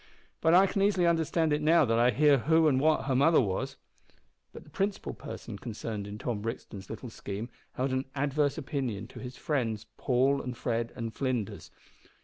[0.41, 3.39] But I can easily understand it now that I hear who and what her mother
[3.39, 3.77] was."
[4.51, 9.19] But the principal person concerned in Tom Brixton's little scheme held an adverse opinion to
[9.19, 11.69] his friends Paul and Fred and Flinders.